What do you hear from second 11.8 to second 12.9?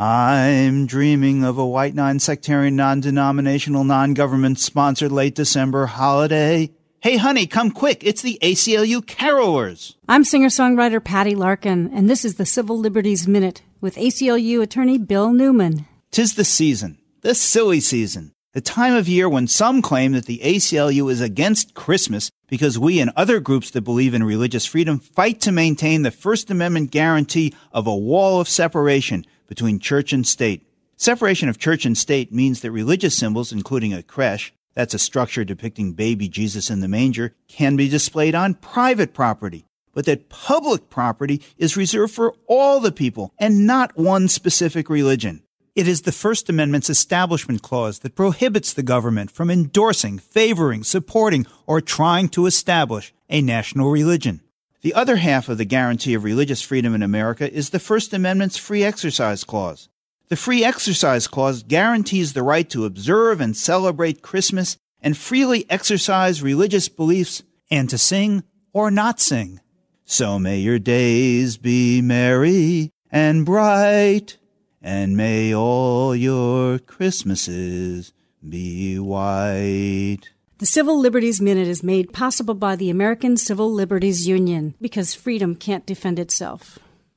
and this is the Civil